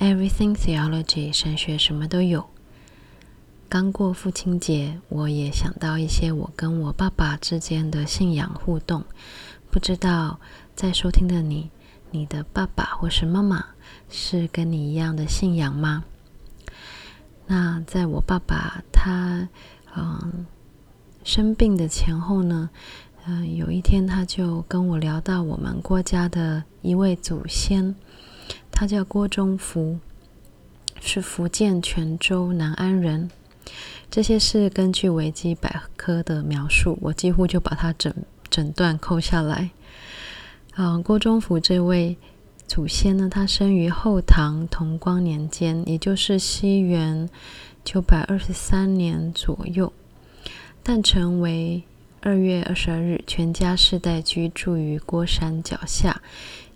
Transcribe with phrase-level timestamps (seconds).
[0.00, 2.50] ，Everything Theology 神学什么都有。
[3.68, 9.04] 刚过父亲节，我也想到一些我跟我爸爸之间的信仰互动。
[9.70, 10.40] 不知道
[10.74, 11.70] 在收听的你，
[12.10, 13.64] 你的爸爸或是妈妈
[14.08, 16.02] 是跟你一样的信仰吗？
[17.46, 19.48] 那在我爸爸他
[19.96, 20.46] 嗯
[21.22, 22.70] 生病的前后呢，
[23.26, 27.94] 嗯，有一天他就跟我聊到我们郭家的一位祖先，
[28.80, 29.98] 他叫郭忠福，
[31.02, 33.30] 是福建泉州南安人。
[34.10, 38.10] 这些是根据维基百科的描述，我几乎就把它整
[38.48, 39.68] 整段扣下来。
[40.72, 42.16] 啊，郭忠福这位
[42.66, 47.28] 祖先呢，他生于后唐同光年间，也就是西元
[47.84, 49.92] 九百二十三年左右，
[50.82, 51.82] 诞辰为
[52.22, 56.22] 二月二十二日，全家世代居住于郭山脚下，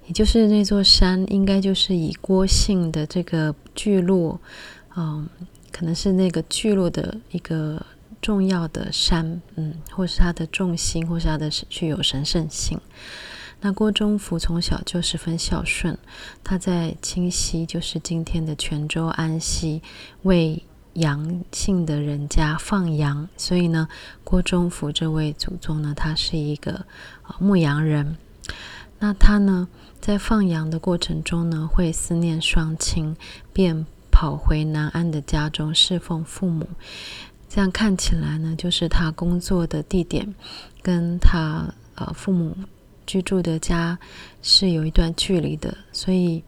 [0.06, 4.40] 也就是那座山，应该就是以郭姓的这个聚落，
[4.96, 5.28] 嗯。
[5.76, 7.84] 可能是那个聚落的一个
[8.22, 12.80] 重要的山，嗯，或是它的重心，或是它的具有神圣性。
[13.60, 15.98] 那郭忠福从小就十分孝顺，
[16.44, 19.82] 他在清溪，就是今天的泉州安溪，
[20.22, 23.28] 为杨姓的人家放羊。
[23.36, 23.88] 所以呢，
[24.22, 26.86] 郭忠福这位祖宗呢，他是一个
[27.40, 28.16] 牧羊人。
[29.00, 29.66] 那他呢，
[30.04, 33.16] 在放羊的过程中呢，会思念双亲，
[33.54, 33.86] 便。
[34.10, 36.64] 跑回南安的家中侍奉父母，
[37.48, 40.32] 这样看起来呢，就是他工作的地点
[40.80, 41.66] 跟他
[41.96, 42.56] 呃父母
[43.06, 43.98] 居住的家
[44.40, 46.44] 是有一段距离的，所以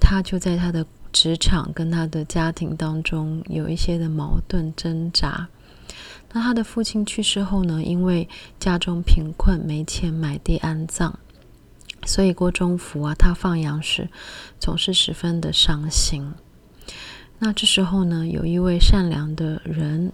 [0.00, 5.48] 他就在他的职场跟他的家庭当中有一些的矛盾挣扎。
[6.32, 8.28] 那他的父亲去世后呢，因为
[8.60, 11.18] 家中贫困，没钱买地安葬，
[12.06, 14.08] 所以郭忠福啊，他放羊时
[14.58, 16.32] 总是十分的伤心。
[17.38, 20.12] 那这时候呢，有一位善良的人，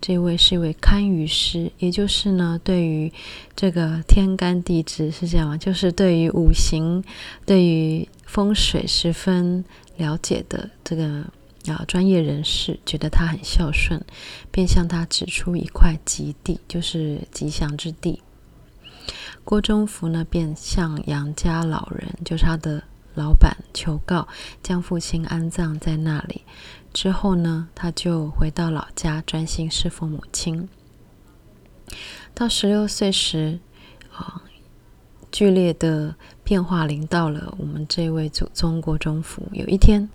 [0.00, 3.12] 这位是一位堪舆师，也就是呢，对于
[3.54, 5.56] 这个天干地支是这样吗？
[5.56, 7.02] 就是对于五行、
[7.44, 9.64] 对于风水十分
[9.96, 11.24] 了解的这个
[11.66, 14.02] 啊专业人士，觉得他很孝顺，
[14.50, 18.22] 便向他指出一块吉地，就是吉祥之地。
[19.44, 22.84] 郭忠福呢，便向杨家老人，就是他的。
[23.16, 24.26] 老板求告，
[24.60, 26.42] 将父亲安葬在那里。
[26.92, 30.68] 之后呢，他就回到老家，专心侍奉母亲。
[32.34, 33.60] 到十六岁时，
[34.12, 34.42] 啊，
[35.30, 39.48] 剧烈的变化临到了我们这位祖宗郭忠福。
[39.52, 40.10] 有一天，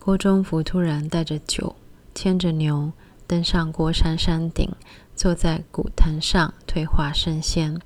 [0.00, 1.76] 郭忠福突然带着酒，
[2.16, 2.90] 牵着牛，
[3.28, 4.68] 登上郭山山顶，
[5.14, 7.80] 坐在古坛上退化升仙。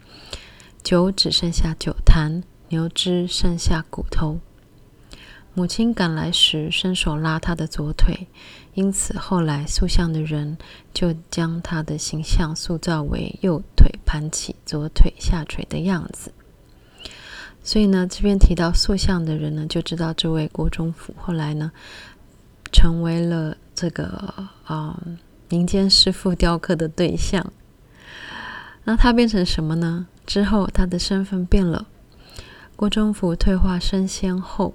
[0.85, 4.39] 酒只剩下酒坛，牛只剩下骨头。
[5.55, 8.29] 母亲赶来时，伸手拉他的左腿，
[8.75, 10.59] 因此后来塑像的人
[10.93, 16.35] 就将他的形象塑造为右腿盘起、左腿下垂的样子。
[17.63, 21.73] 所以呢，这边提到塑像的人呢，就知道这位郭忠福后来呢，
[22.71, 25.03] 成为了这个啊、
[25.49, 27.51] 民间师傅雕刻的对象。
[28.85, 30.09] 那他变成什么呢？
[30.27, 31.87] 之后他的身份变了。
[32.77, 34.75] 郭忠福退化升仙后。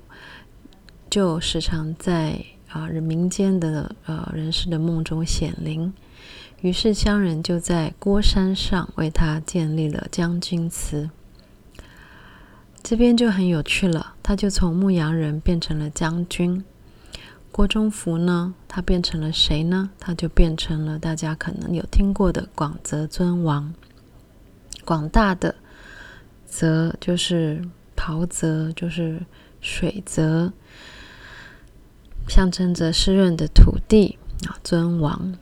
[1.10, 5.92] 就时常在啊人民间的呃人士的梦中显灵，
[6.62, 11.10] 于是乡人就在郭山上为他建立了将军祠。
[12.84, 16.64] 这边就很有趣了，他就从牧羊人变成了将军。
[17.52, 19.90] 郭忠福呢，他变成了谁呢？
[20.00, 23.74] 他就变成了大家可能有听过的广泽尊王。
[24.90, 25.54] 广大的
[26.48, 27.64] 泽就是
[27.96, 29.22] 袍泽，就是
[29.62, 30.52] 水泽。
[32.28, 34.18] 象征着湿润的土地
[34.48, 35.38] 啊，尊王。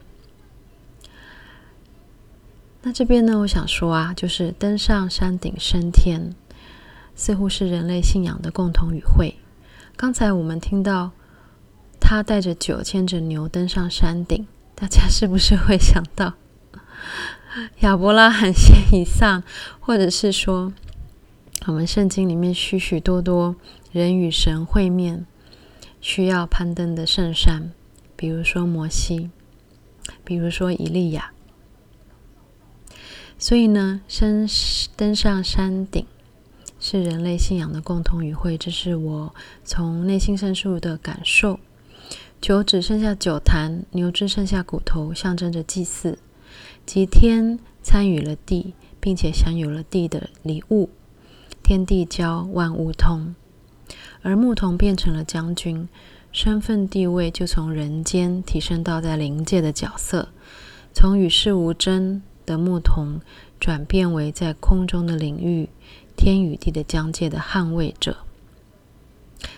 [2.82, 6.36] 那这边呢，我想说啊，就是登上山顶升天，
[7.16, 9.34] 似乎是人类信仰的共同语汇。
[9.96, 11.12] 刚才我们听到
[12.02, 14.46] 他带着酒牵着牛登上山顶，
[14.76, 16.34] 大家是不是会想到
[17.82, 19.44] 亚伯拉罕献以撒，
[19.80, 20.74] 或者是说
[21.66, 23.56] 我们圣经里面许许多多
[23.92, 25.26] 人与神会面，
[26.00, 27.72] 需要攀登的圣山，
[28.16, 29.30] 比如说摩西，
[30.24, 31.32] 比如说以利亚。
[33.40, 34.48] 所以呢，升
[34.96, 36.06] 登上山顶
[36.80, 41.60] 是人类信仰的共同语汇，这是我从内心深处的感受。
[42.40, 46.18] 酒只剩下酒坛，牛只剩下骨头，象征着祭祀。
[46.88, 50.90] 即天参与了地，并且享有了地的礼物。
[51.62, 53.36] 天地交，万物通。
[54.22, 55.90] 而牧童变成了将军，
[56.32, 60.30] 身份地位就从人间提升到在灵界的角色，
[60.94, 63.20] 从与世无争的牧童
[63.60, 65.68] 转变为在空中的领域、
[66.16, 68.16] 天与地的疆界的捍卫者，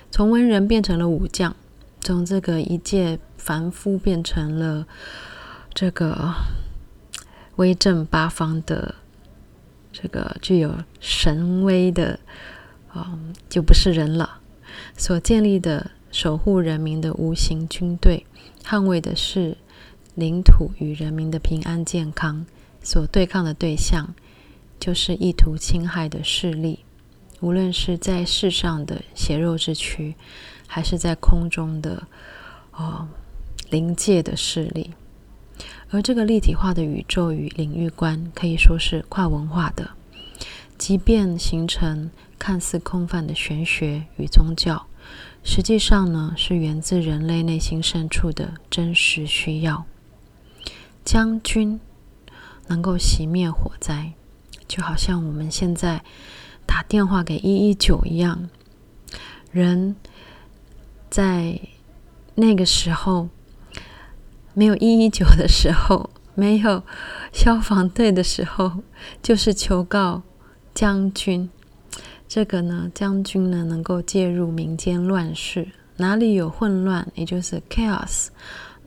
[0.09, 1.55] 从文人变成了武将，
[2.01, 4.87] 从这个一介凡夫变成了
[5.75, 6.33] 这个
[7.59, 8.95] 威震八方的
[9.93, 12.19] 这个具有神威的，
[12.95, 14.39] 嗯，就不是人了，
[14.97, 15.91] 所建立的。
[16.11, 18.25] 守护人民的无形军队，
[18.65, 19.55] 捍卫的是
[20.15, 22.43] 领土与人民的平安健康。
[22.81, 24.15] 所对抗的对象，
[24.79, 26.79] 就是意图侵害的势力，
[27.41, 30.15] 无论是在世上的血肉之躯，
[30.65, 32.07] 还是在空中的
[32.71, 33.07] 哦
[33.69, 34.91] 灵界的势力。
[35.91, 39.89] 而这个立体化的宇宙与领域观，可以说是跨文化的，
[40.77, 44.85] 即便形成看似空泛的玄学与宗教。
[45.43, 49.85] 实际上呢，是源自人类内心深处的真实需要。
[51.03, 51.79] 将军
[52.67, 54.13] 能够熄灭火灾，
[54.67, 56.03] 就好像我们现在
[56.67, 58.47] 打电话给一一九一样。
[59.51, 59.95] 人
[61.09, 61.59] 在
[62.35, 63.29] 那个时候
[64.59, 66.83] 没有一一九的时候，没有
[67.31, 68.83] 消防队的时候，
[69.23, 70.21] 就是求告
[70.73, 71.49] 将军。
[72.27, 78.27] 这个呢，将军呢能够介入民间乱世，哪里有混乱，也就是 chaos，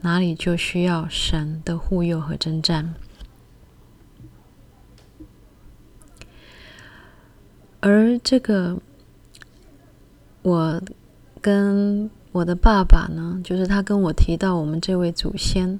[0.01, 2.93] 哪里就需要神的护佑和征战。
[7.79, 8.77] 而这个，
[10.43, 10.79] 我
[11.41, 15.79] 跟我的爸爸呢，就是他跟我提到我们这位祖先，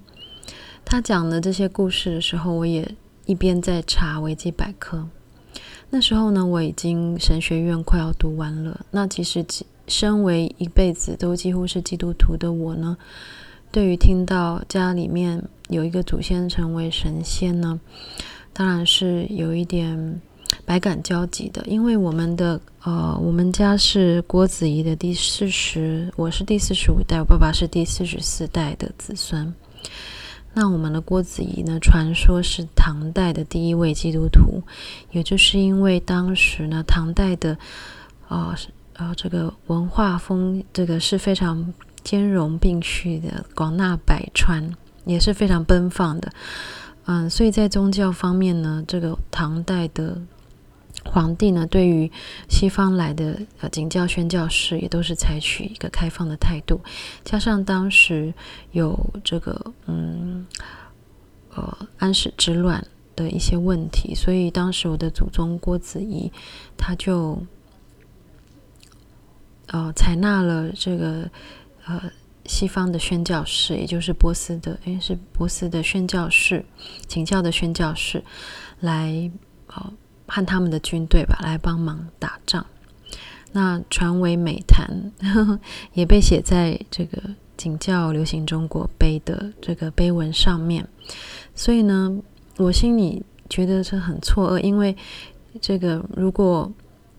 [0.85, 2.89] 他讲的这些故事的时候，我也
[3.25, 5.09] 一边在查维基百科。
[5.89, 8.85] 那时候呢，我已经神学院快要读完了。
[8.91, 9.43] 那其实，
[9.87, 12.95] 身为一辈子都几乎是基督徒的我呢，
[13.71, 17.79] 对于听到家里面有一个祖先成为神仙呢，
[18.53, 20.21] 当然是有一点
[20.65, 21.63] 百感交集的。
[21.65, 29.53] 因为我们的呃，我们家是郭子仪的第四十，我是第四十五代，我爸爸是第四十四代的子孙。
[30.53, 34.61] 那我们的郭子仪呢，传说是唐代的第一位基督徒，
[35.11, 37.57] 也就是因为当时呢，唐代的，
[38.27, 38.53] 呃
[38.93, 41.73] 呃，这个文化风，这个是非常
[42.03, 44.69] 兼容并蓄的，广纳百川，
[45.05, 46.31] 也是非常奔放的，
[47.05, 50.21] 嗯，所以在宗教方面呢，这个唐代的。
[51.05, 52.11] 皇帝呢，对于
[52.49, 56.81] 西方来的呃景教宣教士，也都是采取一个开放的态度。
[57.23, 58.33] 加上当时
[58.71, 60.47] 有这个嗯
[61.53, 66.31] 呃安史之乱的一些问题，所以当时我的祖宗郭子仪
[66.77, 67.43] 他就
[69.67, 71.29] 呃采纳了这个
[71.85, 72.11] 呃
[72.45, 76.65] 西方的宣教士，也就是波斯的，诶是波斯的宣教士，
[77.07, 78.23] 景教的宣教士
[78.79, 79.29] 来
[79.67, 79.93] 呃。
[80.33, 82.65] 和他们的军队吧，来帮忙打仗。
[83.51, 85.11] 那传为美谈，
[85.93, 87.21] 也被写在这个
[87.55, 90.87] 景教流行中国碑的这个碑文上面。
[91.53, 92.17] 所以呢，
[92.57, 94.97] 我心里觉得是很错愕，因为
[95.61, 96.71] 这个如果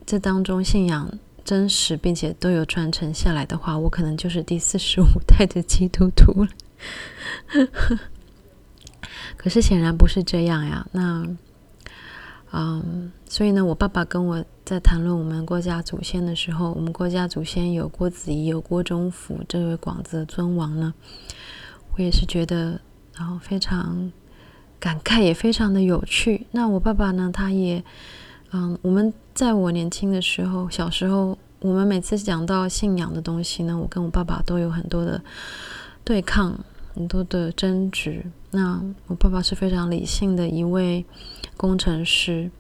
[0.05, 1.09] 这当中信仰
[1.45, 6.51] 真实，并且都有传承下来的话，我可能就是第四十五代的基督徒了。
[9.37, 11.25] 可是显然不是这样呀，那。
[12.57, 20.95] 嗯，所以呢，我爸爸跟我在谈论我们郭家祖先的时候，我们郭家祖先有郭子仪，有郭忠甫这位广泽尊王呢，
[21.97, 22.81] 我也是觉得，
[23.17, 24.13] 然后非常
[24.79, 26.47] 感慨，也非常的有趣。
[26.53, 27.83] 那我爸爸呢，他也，
[28.53, 35.21] 嗯，我们在我年轻的时候，小时候，我们每次讲到信仰的东西呢，我跟我爸爸都有很多的
[36.05, 36.57] 对抗，
[36.95, 38.25] 很多的争执。
[38.55, 41.05] 那我爸爸是非常理性的一位。
[41.57, 42.51] 工程师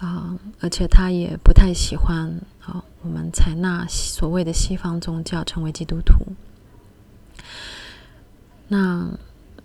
[0.00, 6.32] 啊，而且他也不太喜欢啊，我们采纳所谓的西方宗教，成为基督徒。
[8.68, 9.18] 那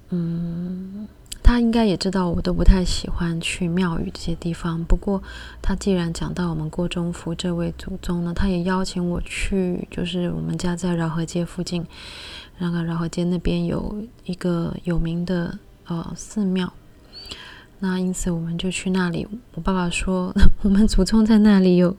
[0.09, 1.07] 嗯，
[1.45, 4.83] 他应该也知道，我都不太喜欢去庙宇这些地方。
[4.85, 5.21] 不过，
[5.61, 11.85] 他既然讲到我们郭忠福这位祖宗呢，他也邀请我去，就是我们家在饶河街附近，
[12.57, 16.73] 那个饶河街那边有一个有名的呃寺庙。
[17.79, 19.27] 那因此，我们就去那里。
[19.53, 21.96] 我爸爸说， 我们祖宗在那里有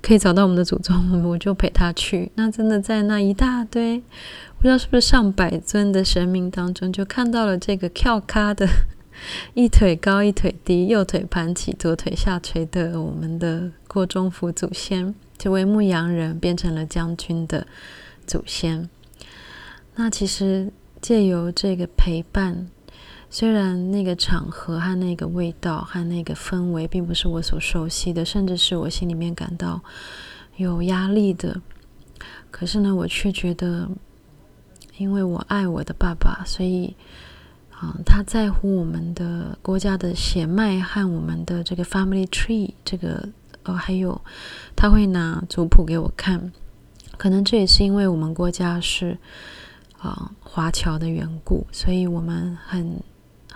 [0.00, 2.30] 可以找到我们的祖宗，我就陪他去。
[2.36, 3.98] 那真的在那一大堆，
[4.56, 8.66] 不知道是不是上百尊的神明当中，就看到了这个跳咖的，
[9.54, 17.66] 一腿高一腿低，右腿盘起，左腿下垂的我们的郭忠福祖先，这位牧羊人变成了将军的
[18.26, 18.88] 祖先。
[19.96, 22.68] 那其实借由这个陪伴，
[23.38, 29.78] 虽然那个场合和那个味道和那个氛围并不是我所熟悉的，甚至是我心里面感到
[30.56, 31.60] 有压力的，
[32.50, 33.90] 可是呢，我却觉得，
[34.96, 36.96] 因为我爱我的爸爸，所以。
[37.72, 43.28] 啊，他在乎我们的国家的血脉和我们的这个 family tree，这个
[43.64, 44.18] 呃，还有
[44.74, 46.50] 他会拿族谱给我看，
[47.18, 49.18] 可能这也是因为我们国家是
[49.98, 52.98] 啊华侨的缘故，所以我们很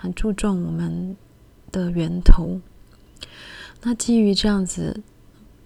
[0.01, 1.15] 很注重我们
[1.71, 2.59] 的源头。
[3.83, 5.03] 那基于这样子，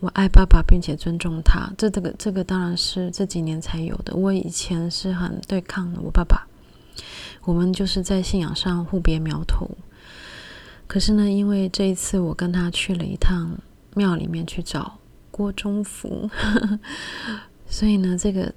[0.01, 4.13] 我爱爸爸并且尊重他，这这个这个当然是这几年才有的。
[4.13, 6.45] 我以前是很对抗的，我爸爸。
[7.45, 9.69] 我们就是在信仰上互别苗头，
[10.87, 13.57] 可是呢，因为这一次我跟他去了一趟
[13.93, 14.97] 庙里面去找
[15.31, 16.29] 郭忠福，
[17.69, 18.53] 所以呢，这个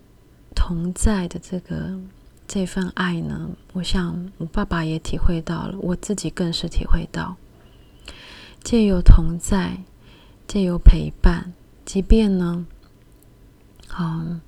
[0.54, 1.98] 同在的这个
[2.48, 7.36] 这份爱呢，我想我爸爸也体会到了，我自己更是体会到，
[8.64, 9.84] 借由同在，
[10.46, 11.52] 借由陪伴，
[11.84, 12.66] 即便呢，
[13.98, 14.40] 嗯，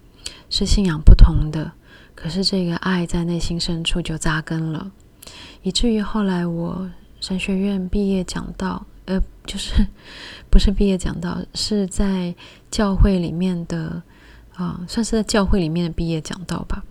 [0.49, 1.73] 是信仰不同的。
[2.14, 4.90] 可是这个爱在内心深处就扎根了，
[5.62, 6.90] 以至于后来我
[7.21, 9.87] 神学院毕业讲道，呃，就是
[10.50, 12.35] 不是毕业讲道，是在
[12.71, 14.02] 教会里面的
[14.54, 16.85] 啊、算是在教会里面的毕业讲道吧。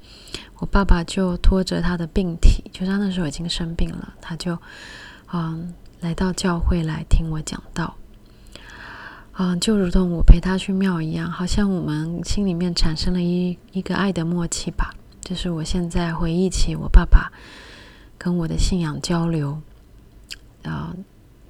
[0.60, 4.58] 我爸爸就拖着他的病体，就他那时候已经生病了，他就
[5.32, 7.96] 嗯、来到教会来听我讲道，
[9.38, 14.94] 嗯、就如同我陪他去庙一样，好像我们心里面产生了一一个爱的默契吧。
[15.22, 17.32] 就是我现在回忆起我爸爸
[18.18, 19.62] 跟我的信仰交流，
[20.64, 20.96] 啊、呃、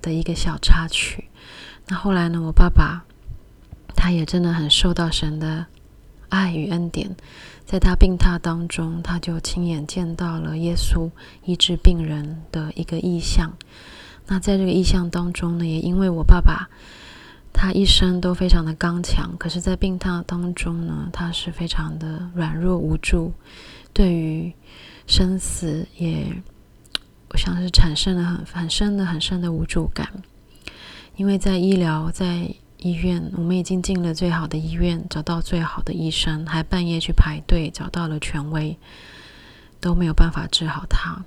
[0.01, 1.29] 的一个小插曲。
[1.87, 3.05] 那后来呢，我爸爸
[3.95, 5.65] 他也真的很受到神的
[6.27, 7.15] 爱与恩典，
[7.69, 11.07] 在他病榻当中，他就亲眼见到了耶稣
[11.45, 13.53] 医治病人的一个意象。
[14.25, 16.67] 那在这个意象当中呢，也因为我爸爸。
[17.53, 23.33] 他一生都非常的刚强，可是，在病榻当中呢，他是非常的软弱无助，
[23.93, 24.51] 对于
[25.05, 26.25] 生死也，
[27.29, 30.09] 我想是产生了很很深的、很深的无助感。
[31.17, 38.77] 因为在医疗，在医院，我们已经进了最好的医院，找到最好的医生，还半夜去排队，找到了权威，
[39.81, 41.25] 都没有办法治好他。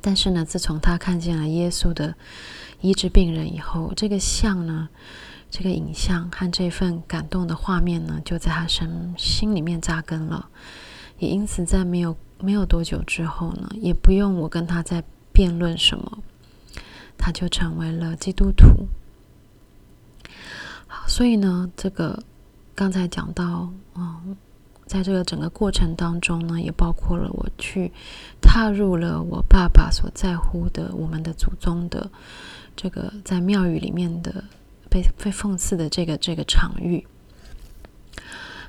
[0.00, 2.14] 但是呢，自从他看见了耶稣的
[2.80, 4.88] 医治病人以后，这个像呢，
[5.50, 10.48] 这个影像和这份感动的画面呢，就在他身心里面扎根了。
[11.18, 16.20] 也因此，在没有没有多久之后呢，也不用我跟他再辩论什么，
[17.18, 18.88] 他就成为了基督徒。
[21.10, 22.22] 所以呢，这个
[22.74, 24.36] 刚才讲到，嗯。
[24.86, 27.92] 在这个整个过程当中呢，也包括了我去
[28.40, 32.10] 踏入了我爸爸所在乎的我们的祖宗的
[32.74, 34.42] 这个在庙宇里面的
[34.88, 37.06] 被被奉祀的这个这个场域。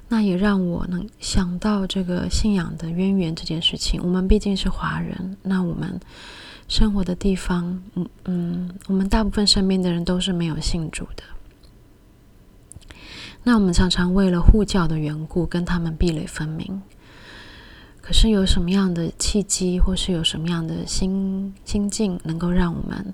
[0.10, 4.00] 那也让我能想到这个信仰的渊源这件事情。
[4.04, 6.00] 我们毕竟是华人，那我们
[6.68, 11.24] 生活的地方，嗯嗯，我们大部分身边的人都是没有信主的。
[13.44, 16.82] 那我们常常为了护教的缘故跟他们壁垒分明，
[18.00, 23.14] 可是有什么样的契机，或是有什么样的心心境，能够让我们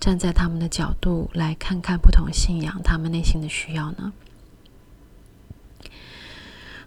[0.00, 4.12] 站在他们的角度来看看不同信仰他们内心的需要呢？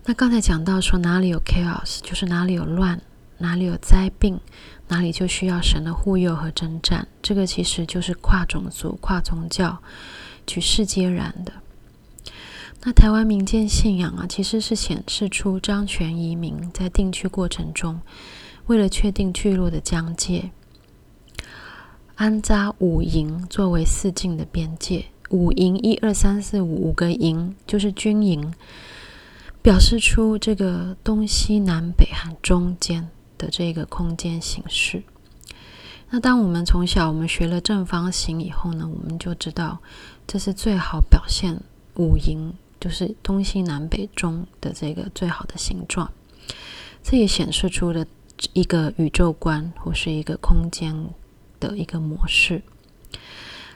[0.06, 3.00] 那刚才讲到说哪里有 chaos，就是哪里有乱，
[3.38, 4.40] 哪里有灾病，
[4.88, 7.08] 哪里就需要神的护佑和征战。
[7.22, 9.78] 这个其实就是跨种族、跨宗教、
[10.48, 11.54] 举世皆然的。
[12.82, 18.00] 那台湾民间信仰啊，其实是显示出张权移民在定居过程中，
[18.68, 20.52] 为了确定聚落的疆界，
[22.16, 25.06] 安扎五营作为四境的边界。
[25.30, 28.54] 五营一二三四五五个营就是军营，
[29.62, 35.04] 表示出这个东西南北和中间的这个空间形式。
[36.10, 39.80] 那当我们从小我们学了正方形以后呢，我们就知道
[40.26, 41.62] 这是最好表现
[41.98, 42.54] 五营。
[42.80, 46.12] 就是东西南北中的这个最好的形状，
[47.04, 48.06] 这也显示出了
[48.54, 50.96] 一个宇宙观或是一个空间
[51.60, 52.62] 的一个模式。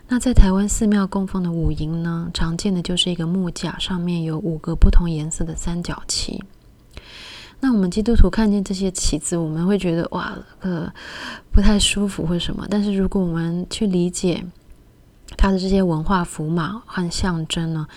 [0.08, 6.44] 那在台湾寺庙供奉的五营呢，常见的就是一个木架，上面有五个不同颜色的三角旗。
[7.62, 10.92] 那我们基督徒看见这些旗子，我们会觉得哇，呃，
[11.52, 12.68] 不太舒服或什么。
[12.70, 14.46] 但是如果我们去理解，
[15.38, 17.88] 它的这些文化符码和象征呢，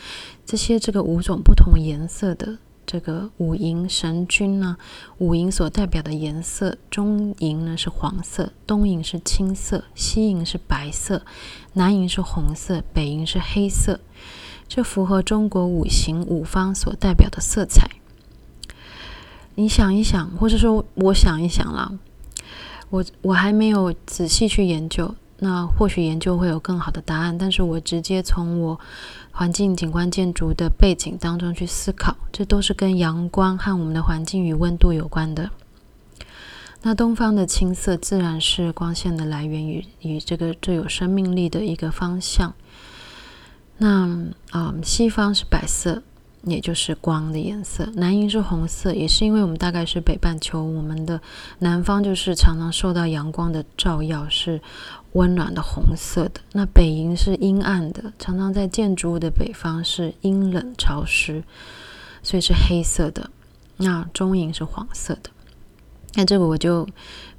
[0.46, 4.76] 这些这个五种不同颜色的这个五营神君呢，
[5.18, 11.22] 五营所代表的颜色，中营呢是黄色，东营是青色，西营是白色，
[11.72, 13.98] 南营是红色，北营是黑色。
[14.68, 17.90] 这符合中国五行五方所代表的色彩。
[19.56, 21.92] 你想一想，或者说我想一想啦，
[22.90, 27.36] 我我还没有仔细去研究，那或许研究会有更好的答案。
[27.36, 28.80] 但是我直接从我
[29.30, 35.50] 环境景观建筑的背景当中去思考，这都是跟阳光和我们的环境与温度有关的。
[36.82, 42.54] 那东方的青色自然是光线的来源与与这个最有生命力的一个方向。
[43.78, 44.06] 那
[44.50, 46.02] 啊、嗯，西方是白色，
[46.44, 51.20] 也就是光的颜色；南营是红色，也是因为我们大概是北半球，我们的
[51.58, 54.60] 南方就是常常受到阳光的照耀，是
[55.16, 56.40] 温暖的红色的。
[56.52, 61.42] 那北营是阴暗的，常常在建筑物的北方是阴冷潮湿，
[62.22, 63.30] 所以是黑色的。
[63.78, 65.30] 那中营是黄色的。
[66.14, 66.88] 那这个我就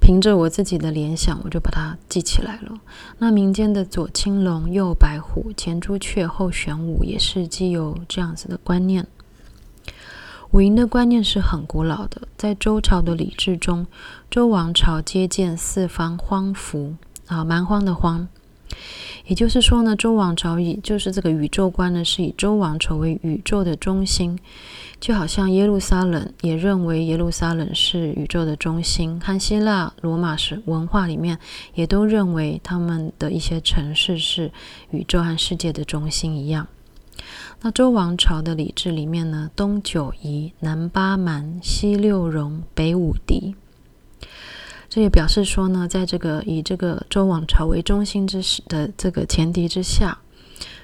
[0.00, 2.78] 凭着我自己的联想，我就把它记起来了。
[3.18, 9.06] 那民间的左青龙，右白虎，前朱雀，后玄武，也是既有这样子的观念。
[10.52, 13.86] 五营的观念是很古老的，在周朝的礼制中，
[14.30, 16.94] 周王朝接见四方荒服
[17.28, 18.26] 啊，蛮荒的荒。
[19.26, 24.38] 也就是说呢，周王朝以就是这个宇宙观呢，是以周王朝为宇宙的中心，
[24.98, 31.38] 就好像耶路撒冷也认为耶路撒冷是宇宙的中心，和希腊罗马史文化里面
[31.74, 34.50] 也都认为他们的一些城市是
[34.90, 36.66] 宇宙和世界的中心一样。
[37.60, 43.54] 那周王朝的礼制里面呢，东九夷，南八蛮，西六戎，北五狄。
[44.98, 50.18] 这也表示说呢，在这个以这个周王朝为中心之时的这个前提之下，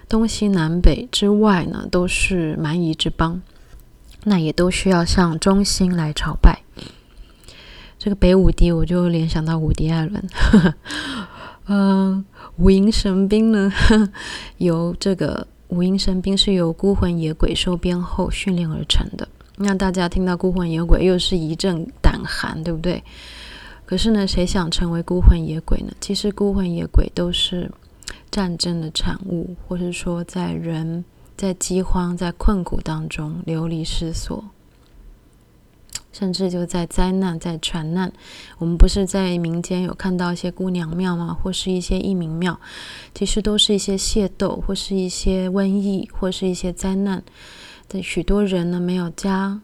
[0.09, 3.42] 东西南北之外呢，都是蛮夷之邦，
[4.23, 6.61] 那也都需要向中心来朝拜。
[7.99, 10.24] 这个北武帝，我就联想到武迪·艾伦。
[11.66, 12.24] 嗯，
[12.59, 13.72] 五营神兵呢，
[14.59, 19.27] 由这个五营神兵是由孤魂野鬼收编后训练而成的。
[19.57, 23.03] 那大家听到孤魂野鬼，又是一阵胆寒，对不对？
[23.87, 25.92] 可是呢，谁想成为孤魂野鬼呢？
[26.01, 27.70] 其实孤魂野鬼都是
[28.31, 31.05] 战争的产物，或是说在人
[31.37, 34.44] 在饥荒、在困苦当中流离失所，
[36.12, 38.11] 甚至就在灾难、在船难。
[38.59, 41.37] 我们不是在民间有看到一些姑娘庙吗？
[41.42, 42.59] 或是一些义民庙，
[43.14, 47.23] 其实都是一些械斗，或是一些瘟疫，或是一些灾难。
[47.88, 49.61] 的许多人呢，没有家。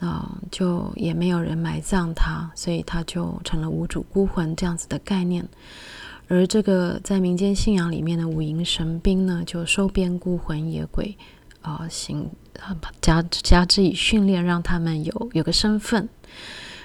[0.00, 5.48] 啊、就也没有人埋葬他，所以他就成了无主孤魂这样子的概念。
[6.28, 11.16] 而这个在民间信仰里面的五营神兵呢，就收编孤魂野鬼，
[11.62, 12.30] 啊、呃，行
[13.00, 16.08] 加加之以训练，让他们有有个身份。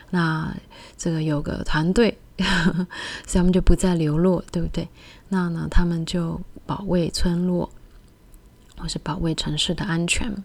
[0.09, 0.55] 那
[0.97, 2.73] 这个有个团队，呵呵，
[3.25, 4.87] 所以他们就不再流落，对不对？
[5.27, 7.69] 那呢，他们就保卫村落，
[8.77, 10.35] 或是保卫城市的安全。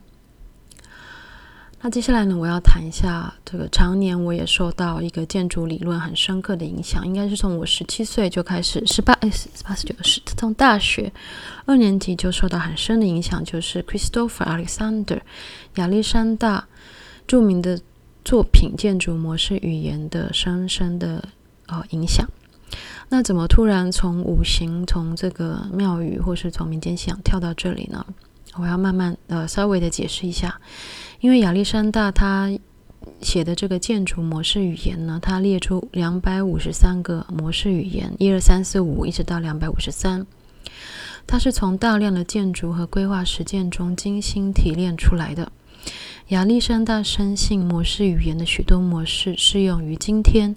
[1.85, 11.12] 那接下来呢，我要谈一下这个常年我也受到一个建筑理论很深刻的影响，应该是从我十七岁就开始，十八哎十八十九是从大学
[11.66, 15.20] 二年级就受到很深的影响，就是 Christopher Alexander
[15.75, 16.66] 亚历山大
[17.27, 17.79] 著名的
[18.25, 21.23] 作品《建筑模式语言》的深深的
[21.66, 22.27] 呃影响。
[23.11, 28.07] 那怎么突然从五行、从这个庙宇或是从民间信仰跳到这里呢？
[28.57, 30.61] 我要慢慢呃稍微的解释一下。
[31.21, 32.51] 因为亚历山大他
[33.21, 40.27] 写的这个建筑模式语言呢，他列出两百五十三个模式语言，一二三四五一直到两百五十三，
[41.27, 45.51] 他是从大量的建筑和规划实践中精心提炼出来的。
[46.29, 50.55] 亚历山大深信模式语言的许多模式适用于今天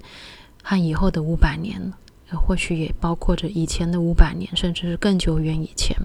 [0.64, 1.94] 和以后的五百年，
[2.32, 5.98] 或许也包括着以前的五百年，甚至是更久远以前。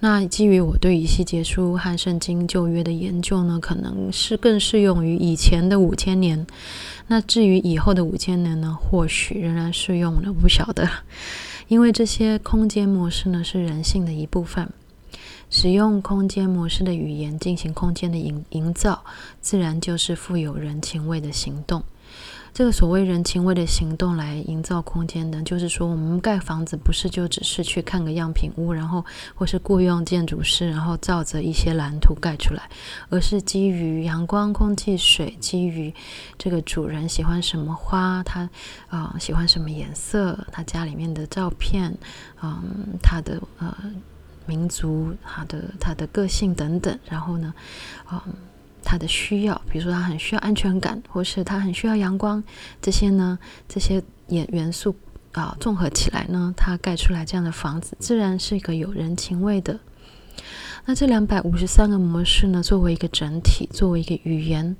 [0.00, 6.46] 那基于我对于细节书和圣经旧约的研究呢，可能是更适用于以前的五千年。
[7.06, 10.88] 那至于以后的五千年呢，或许仍然适用了， 不晓得。
[11.68, 14.68] 因为这些空间模式呢，是人性的一部分。
[15.50, 19.04] 使用空间模式的语言进行空间的营营造，
[19.40, 21.82] 自然就是富有人情味的行动。
[22.54, 32.70] 这个所谓人情味的行动来营造空间的，就是说，我们盖房子不是就只是去看个样品屋，然后或是雇佣建筑师，然后照着一些蓝图盖出来，
[33.08, 35.92] 而是基于阳光、空气、水，基于
[36.38, 38.48] 这个主人喜欢什么花，他
[38.88, 41.92] 啊、喜欢什么颜色，他家里面的照片，
[42.40, 42.62] 嗯、
[43.02, 43.76] 他的呃
[44.46, 47.52] 民族，他的他的个性等等，然后呢，
[48.12, 48.20] 嗯、
[48.84, 52.42] 他的需要，比如说他很需要安全感，或是他很需要阳光，
[52.80, 54.94] 这些呢，这些元元素
[55.32, 59.80] 啊综合起来呢，他盖出来这样的房子，自然是一个有人情味的。
[60.84, 64.76] 那这两百五十三个模式呢，作为一个整体，作为一个语言。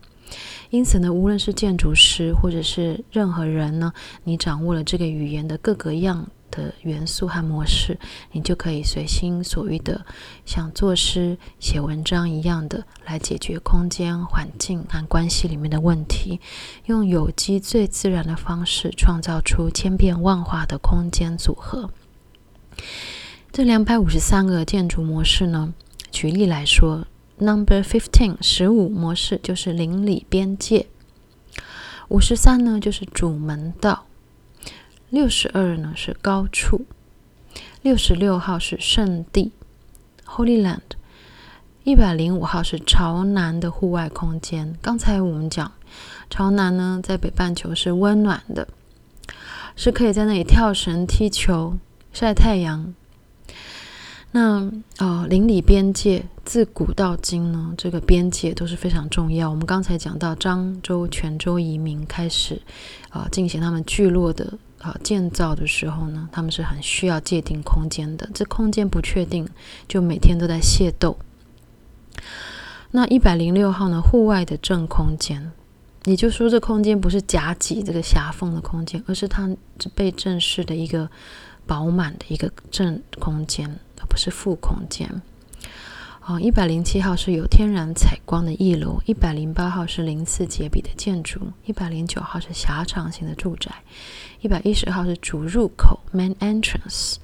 [0.70, 3.92] 因此呢，无论是建筑师或者是任何人呢，
[4.24, 7.98] 你掌握了这个语言的各个样的元素和模式，
[8.32, 10.06] 你就可以随心所欲的
[10.46, 16.40] 像作诗写文章一样的来解决空间、环境和关系里面的问题，
[16.86, 21.90] 用有机最自然的方式创造出千变万化的空间组合。
[23.50, 25.74] 这两百五十三个建筑模式呢，
[26.10, 27.06] 举例来说。
[27.36, 30.86] Number fifteen，十五模式就是邻里边界。
[32.06, 34.06] 五十三呢就是主门道。
[35.14, 36.86] 六十二呢是高处。
[37.82, 39.52] 六十六号是圣地
[40.26, 40.80] ，Holy Land。
[41.84, 44.76] 一百零五号是朝南的户外空间。
[44.82, 45.70] 刚才我们讲，
[46.28, 48.66] 朝南呢在北半球是温暖的，
[49.76, 51.78] 是可以在那里跳绳、踢球、
[52.12, 52.92] 晒太阳。
[54.32, 59.48] 那呃，邻里边界自古到今呢，这个边界都是非常重要。
[59.48, 62.60] 我们刚才讲到漳州、泉州移民开始
[63.10, 64.58] 啊、进行他们聚落的
[64.90, 68.28] 啊、建造的时候呢，他们是很需要界定空间的。
[68.34, 69.48] 这空间不确定，
[69.88, 71.16] 就每天都在械斗。
[72.90, 75.52] 那一百零六号呢，户外的正空间，
[76.04, 79.48] 也就说，这空间不是夹挤这个狭缝的空间，而是它
[79.94, 81.08] 被正视的一个
[81.66, 83.78] 饱满的一个正空间。
[84.00, 85.22] 而不是负空间。
[86.26, 93.70] 哦，一百零七号是有天然采光的一楼，一百零八号是鳞次栉比的建筑，一百零九号是狭长型的住宅，
[94.40, 97.16] 一百一十号是主入口 （main entrance），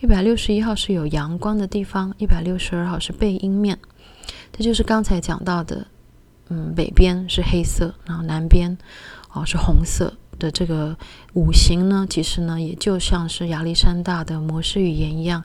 [0.00, 3.78] 一百六十一号是有阳光的地方，一百六十二号是背阴面。
[4.50, 5.86] 这就是刚才讲到的，
[6.48, 8.76] 嗯，北边是黑色，然后南边
[9.32, 10.12] 哦是红色。
[10.38, 10.96] 的这个
[11.32, 15.42] 五行呢，其实呢，也就像是亚历山大的模式语言一样，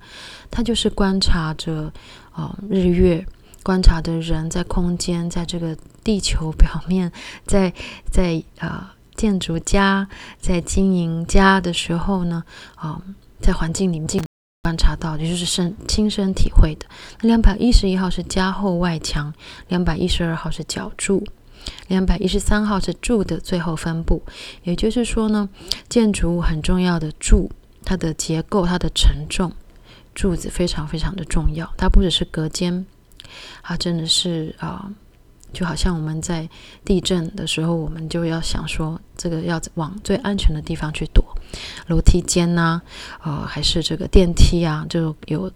[0.51, 1.91] 它就是观察着
[2.33, 3.25] 啊、呃、日月，
[3.63, 7.11] 观察的人在空间，在这个地球表面，
[7.47, 7.73] 在
[8.11, 10.07] 在啊、呃、建筑家
[10.39, 12.43] 在经营家的时候呢，
[12.75, 13.01] 啊、
[13.39, 14.23] 在环境里面
[14.63, 16.85] 观察到，也就是身亲身体会的。
[17.21, 19.33] 那两百一十一号是加厚外墙，
[19.67, 21.23] 两百一十二号是角柱。
[21.87, 24.21] 两百一十三号是柱的最后分布，
[24.63, 25.47] 也就是说呢，
[25.87, 27.49] 建筑物很重要的柱，
[27.85, 29.49] 它的结构、它的承重，
[30.13, 31.71] 柱子非常非常的重要。
[31.77, 32.85] 它不只是隔间，
[33.61, 34.91] 它真的是啊、
[35.51, 36.49] 就好像我们在
[36.83, 41.23] 地震的时候，我们就要想说，这个要往最安全的地方去躲，
[41.87, 42.81] 楼梯间呐、啊，
[43.23, 45.51] 呃，还是这个电梯啊，就有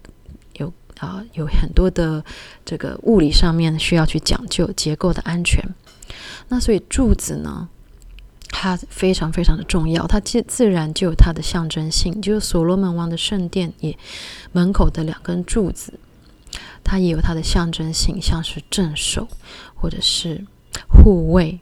[0.54, 2.24] 有啊、有很多的
[2.64, 5.62] 这个物理上面需要去讲究结构的安全。
[6.48, 7.68] 那所以柱子呢，
[8.50, 12.20] 它非常非常的重要，它自自然就有它的象征性。
[12.20, 13.96] 就是所罗门王的圣殿也
[14.52, 15.94] 门口的两根柱子，
[16.82, 19.28] 它也有它的象征性，像是镇守
[19.74, 20.44] 或者是
[20.88, 21.60] 护卫，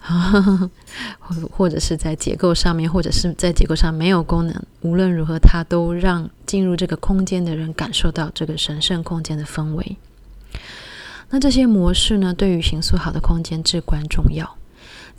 [0.00, 4.62] 或 或者是在结构上面，或者是在结构上没有功能。
[4.80, 9.96] 无论如何，它都让进入这个空间的人感受到这个神圣空间的氛围。
[11.28, 14.56] 那这些模式呢，对于形塑好的空间至关重要。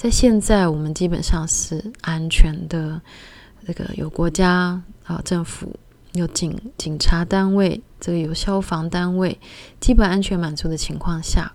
[0.01, 2.99] 在现在，我们基本上是安全的，
[3.67, 5.75] 这个有国家啊、政府，
[6.13, 9.39] 有警警察单位，这个有消防单位，
[9.79, 11.53] 基本安全满足的情况下，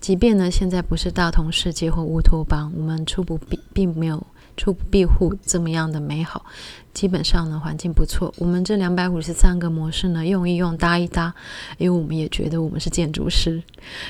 [0.00, 4.26] 即便呢现在不是大同世界或乌托邦，我们初步并并没有。
[4.56, 6.46] 初步庇护这么样的美好，
[6.94, 8.32] 基本上呢环境不错。
[8.38, 11.34] 我们这两百五十三个模式呢用一用搭一搭，
[11.76, 13.62] 因为我们也觉得我们是建筑师。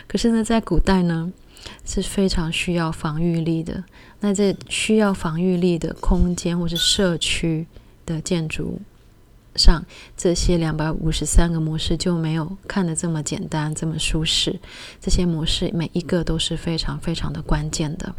[0.07, 1.33] 可是呢，在古代呢
[1.85, 3.85] 是非常需要防御力的。
[4.20, 7.66] 那这需要防御力的空间或是社区
[8.05, 8.81] 的建筑
[9.55, 9.85] 上，
[10.16, 14.59] 这些两百五十三个模式就没有看得这么简单，这么舒适。
[15.00, 18.14] 这些模式每一个都是非常非常的关键的。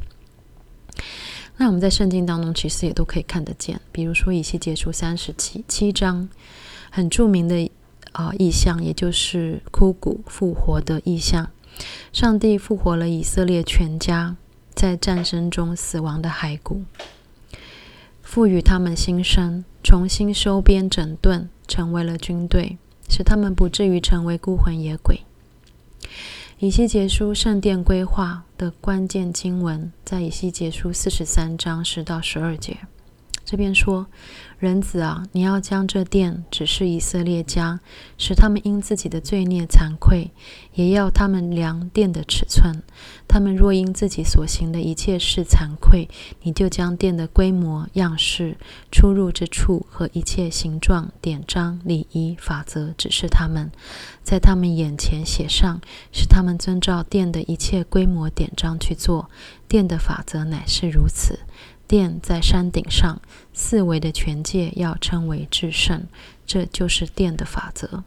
[1.57, 6.29] 那我们在圣经当中其实也都可以看得见，比如说以西结书三十七七章，
[6.91, 7.69] 很著名的
[8.11, 11.49] 啊意象，也就是枯骨复活的意象。
[12.11, 14.35] 上帝复活了以色列全家
[14.73, 16.83] 在战争中死亡的骸骨，
[18.21, 22.77] 赋予他们新生，重新收编整顿，成为了军队，
[23.09, 25.21] 使他们不至于成为孤魂野鬼。
[26.59, 32.77] 以西结书圣殿规划的关键经文，在以西结书四十三章十到十二节。
[33.49, 34.07] 这边说
[34.59, 37.79] ：“人子啊，你要将这殿指示以色列家，
[38.17, 40.31] 使他们因自己的罪孽惭愧，
[40.73, 42.83] 也要他们量殿的尺寸。
[43.25, 46.09] 他们若因自己所行的一切事惭愧，
[46.41, 48.57] 你就将殿的规模、样式、
[48.91, 53.71] 出入之处和一切形状、典章、礼仪、法则指示他们，
[54.23, 55.79] 在他们眼前写上，
[56.11, 59.29] 使他们遵照殿的一切规模、典章去做。
[59.69, 61.39] 殿的法则乃是如此。”
[61.87, 63.21] 殿在山顶上，
[63.53, 66.05] 四围的全界要称为至圣，
[66.45, 68.03] 这就是殿的法则。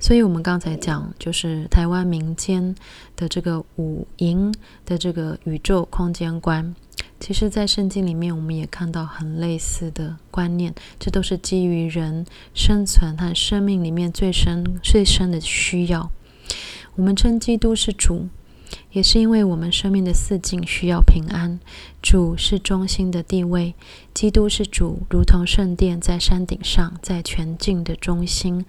[0.00, 2.74] 所以，我们刚才讲，就是台湾民间
[3.16, 4.54] 的这个五营
[4.86, 6.74] 的这个宇宙空间观，
[7.18, 10.72] 其实，在圣经里面，我们也看到很类似的观念。
[11.00, 16.10] 这都是基于人生存和生命里面最深、最深的需要。
[16.94, 18.28] 我们称基督是主。
[18.92, 21.58] 也是因为我们生命的四境需要平安，
[22.02, 23.74] 主是中心的地位，
[24.12, 28.64] 基督是主，如同圣殿在山顶上，在全境的中心，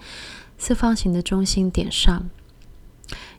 [0.57, 2.29] 四方形的中心点上，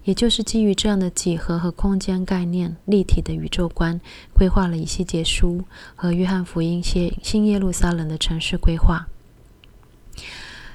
[0.05, 4.01] 也就是基于这样的几何和空间概念，立体的宇宙观，
[4.35, 9.09] 规划了以西结书和约翰福音些新耶路撒冷的城市规划。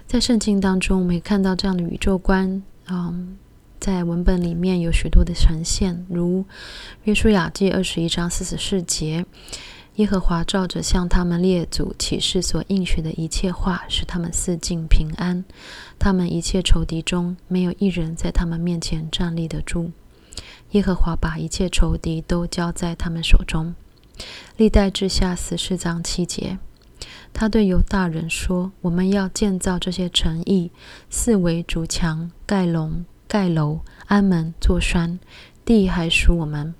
[0.08, 3.38] 在圣经当中，我们也看到这样的宇宙观，嗯。
[3.86, 6.42] 在文本里面有许多的呈现，如
[7.04, 9.24] 《约书亚记》二十一章四十四节，
[9.98, 15.46] 耶和华照着向他们列祖启示所应许的一切话，使他们四境平安。
[16.00, 19.92] 他们一切仇敌中，没有一人在他们面前站立得住。
[20.72, 23.76] 耶和华把一切仇敌都交在他们手中。
[24.58, 26.58] 历代志下十四章七节，
[27.32, 30.72] 他对犹大人说：“我们要建造这些城邑，
[31.12, 35.20] 四围筑墙，盖笼。”盖楼、安门、做栓，
[35.66, 36.74] 地还属我们，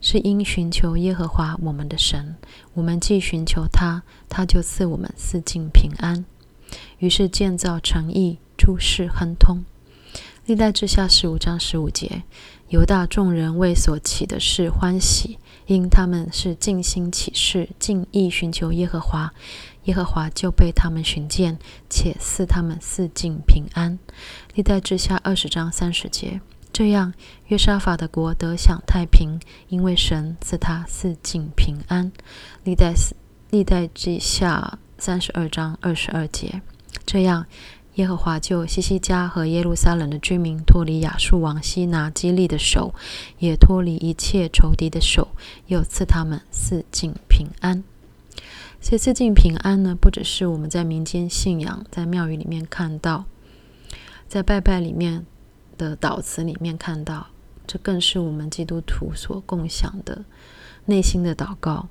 [0.00, 2.36] 是因寻求耶和华我们的神。
[2.74, 6.24] 我们既寻求他，他就赐我们四境平安。
[7.00, 9.64] 于是建造诚意，诸事亨通。
[10.44, 12.22] 历代志下十五章十五节，
[12.68, 19.34] 犹大众人为所起的事欢喜，因他们是尽心起誓，尽意寻求耶和华。
[19.86, 21.58] 耶和华就被他们寻见，
[21.90, 23.98] 且赐他们四境平安。
[24.54, 26.40] 历代志下二十章三十节，
[26.72, 27.12] 这样
[27.46, 32.12] 约沙法的国得享太平，因为神赐他四境平安。
[32.64, 32.94] 历代
[33.50, 36.60] 历代志下三十二章二十二节，
[37.04, 37.46] 这样
[37.94, 42.92] 耶和华就西西家和耶路撒冷的居民脱离亚述王西拿基立的手，
[43.38, 45.28] 也脱离一切仇敌的手，
[45.68, 47.84] 又赐他们四境平安。
[48.86, 53.24] 所以四境平安呢，不只是我们在民间信仰、在庙宇里面看到，
[54.28, 55.26] 在拜拜里面
[55.76, 57.26] 的祷词里面看到，
[57.66, 60.24] 这更是我们基督徒所共享的
[60.84, 61.88] 内心的祷告。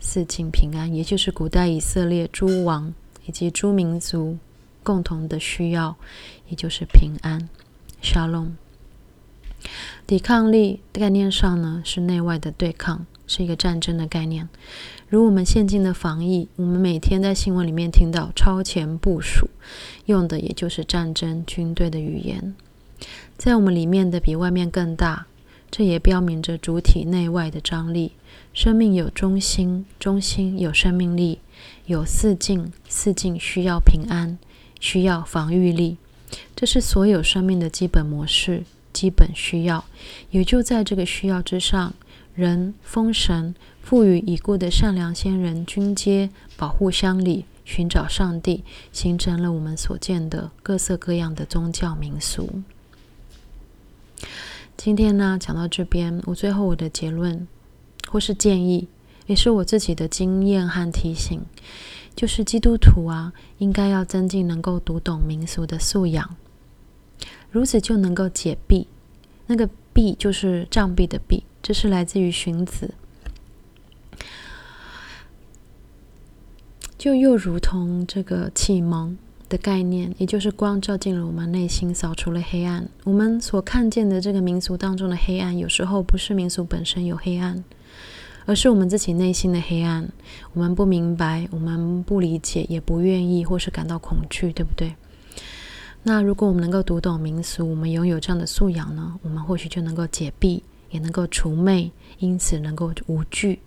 [0.00, 2.92] 四境平安，也就是古代以色列诸王
[3.26, 4.36] 以及诸民族
[4.82, 5.94] 共同的需要，
[6.48, 7.48] 也就是平安。
[8.02, 8.54] Shalom。
[10.04, 14.48] 抵抗力概念上呢，是内外的对抗，是一个战争的概念。
[15.14, 19.48] 如我们现今的防疫，我们每天在新闻里面听到超前部署，
[20.06, 22.56] 用的也就是战争军队的语言，
[23.36, 25.26] 在我们里面的比外面更大，
[25.70, 28.10] 这也标明着主体内外的张力。
[28.52, 31.38] 生命有中心，中心有生命力，
[31.86, 34.36] 有四境，四境需要平安，
[34.80, 35.96] 需要防御力，
[36.56, 39.84] 这是所有生命的基本模式、基本需要。
[40.32, 41.94] 也就在这个需要之上，
[42.34, 43.54] 人封神。
[43.82, 52.62] 赋予已故的善良先人均阶保护乡里，寻找上帝，形成了我们所见的各色各样的宗教民俗。
[54.74, 57.46] 今天呢，讲到这边，我最后我的结论
[58.08, 58.88] 或是建议，
[59.26, 61.42] 也是我自己的经验和提醒，
[62.16, 66.34] 就是基督徒啊，应该要增进能够读懂民俗的素养，
[67.50, 68.88] 如此就能够解弊。
[69.46, 72.92] 那个弊就是障壁的弊，这是来自于荀子。
[76.98, 79.16] 就又如同这个启蒙
[79.48, 82.86] 的概念，也就是光照进了我们内心，扫除了黑暗。
[83.04, 87.64] 我们所看见的这个民俗当中的黑暗，有时候不是民俗本身有黑暗，
[88.44, 90.06] 而是我们自己内心的黑暗。
[90.52, 94.94] 我们不明白，我们不理解，也不愿意，或是感到恐惧，对不对？
[96.02, 100.62] 那如果我们能够读懂民俗，我们拥有这样的素养呢，我们或许就能够解弊，
[100.94, 103.60] 也能够除魅，因此能够无惧。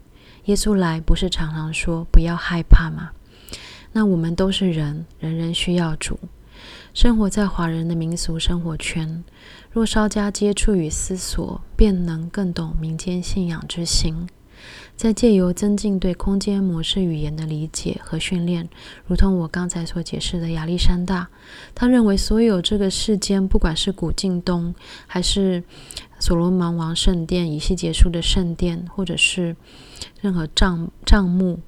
[0.45, 3.11] 耶稣来不是常常说不要害怕吗？
[3.91, 6.17] 那我们都是人，人人需要主。
[6.93, 9.25] 生活在华人的民俗生活圈，
[9.69, 14.29] 若稍加接触与思索，便能更懂民间信仰之心。
[14.97, 18.67] 在借由增进对空间模式语言的理解和训练，
[19.05, 21.29] 如同我刚才所解释的亚历山大，
[21.75, 24.73] 他认为所有这个世间，不管是古近东，
[25.05, 25.63] 还是
[26.19, 29.55] 所罗门王圣殿以西结束的圣殿，或者是
[30.19, 31.59] 任何帐帐幕。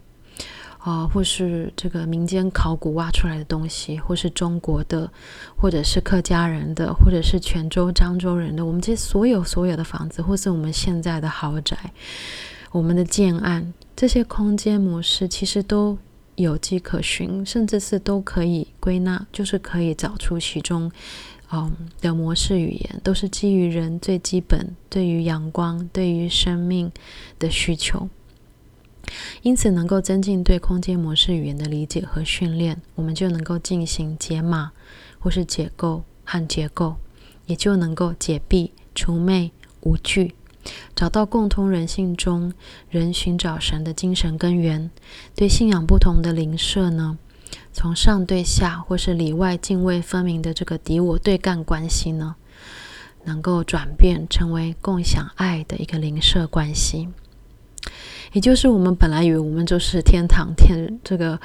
[0.79, 5.11] 啊，或是这个民间考古挖出来的东西，或是中国的，
[5.57, 11.77] 或者是客家人的，或者是泉州、漳州人的，我们这些所有所有的房子，或是我们现在的豪宅，
[12.71, 15.97] 我们的建案，这些空间模式其实都
[16.35, 20.91] 有迹可循，甚至是都可以归纳，就是可以找出其中，
[21.51, 26.91] 嗯的模式语言，都是基于人最基本对于阳光、对于生命
[27.39, 28.07] 的需求。
[29.41, 34.71] 因此，能够增进对空间模式语言的理解和训练，我们就能够进行解码，
[35.17, 36.97] 或是解构和结构，
[37.47, 39.51] 也就能够解蔽、除魅、
[39.81, 40.35] 无惧，
[40.95, 42.53] 找到共通人性中
[42.89, 44.89] 人寻找神的精神根源。
[45.35, 47.17] 对信仰不同的灵舍呢，
[47.71, 52.35] 从上对下，或是里外泾渭分明的这个敌我对干关系呢，
[53.23, 57.09] 能够转变成为共享爱的一个灵舍关系。
[58.33, 61.39] 也就是我们本来以为我们就是天堂天这个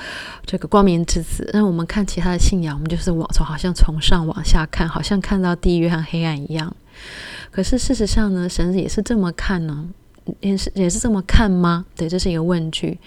[0.45, 6.77] 这个光明之子，那我们看其他的信仰，我们就是往从好像从上往下看，好像看到地狱和黑暗一样。
[7.55, 9.88] 可是事实上呢，神也是这么看呢？
[10.40, 11.87] 也是也是这么看吗？
[11.95, 12.99] 对，这是一个问句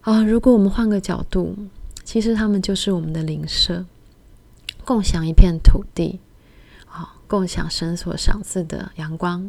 [0.00, 0.24] 啊。
[0.24, 1.56] 如果我们换个角度，
[2.02, 3.86] 其实他们就是我们的邻舍，
[4.84, 6.18] 共享一片土地，
[6.88, 9.48] 啊，共享神所赏赐的阳光，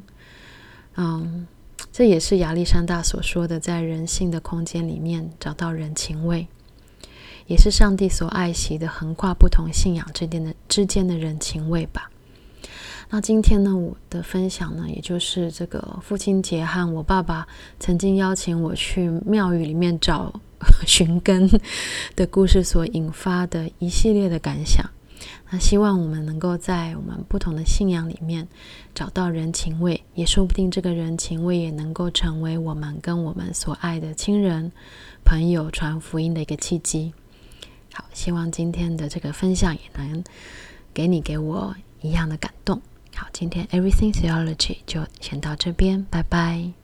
[0.96, 1.48] 嗯。
[1.92, 6.48] 这也是亚历山大所说的，在人性的空间里面找到人情味，
[7.48, 12.10] 也是上帝所爱惜的，横跨不同信仰之间的之间的人情味吧。
[13.10, 17.48] 那今天呢，我的分享呢，也就是这个父亲节和我爸爸
[17.80, 20.34] 曾经邀请我去庙宇里面找
[20.88, 21.48] 寻根
[22.16, 24.90] 的故事所引发的一系列的感想。
[25.52, 28.48] 那希望我们能够在我们不同的信仰里面
[28.96, 34.72] 找到人情味，也说不定这个人情味也能够成为我们跟我们所爱的亲人、
[35.24, 37.14] 朋友传福音的一个契机。
[37.94, 40.24] 好，希望今天的这个分享也能
[40.94, 42.82] 给你给我一样的感动。
[43.16, 46.83] 好，今天 Everything Theology 就先到这边，拜拜。